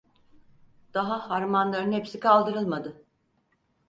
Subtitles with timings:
[0.93, 3.01] Daha harmanların hepsi kaldırılmadı.